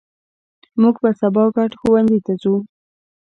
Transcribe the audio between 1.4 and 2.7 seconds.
ګډ ښوونځي ته ځو